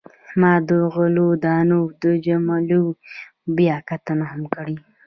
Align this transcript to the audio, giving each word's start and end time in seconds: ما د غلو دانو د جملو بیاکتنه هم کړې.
ما 0.39 0.53
د 0.67 0.69
غلو 0.93 1.27
دانو 1.45 1.79
د 2.01 2.03
جملو 2.25 2.83
بیاکتنه 3.55 4.25
هم 4.31 4.41
کړې. 4.53 4.75